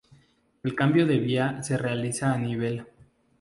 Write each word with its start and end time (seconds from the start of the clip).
El 0.63 0.73
cambio 0.73 1.05
de 1.05 1.19
vía 1.19 1.61
se 1.61 1.77
realiza 1.77 2.33
a 2.33 2.37
nivel. 2.39 2.87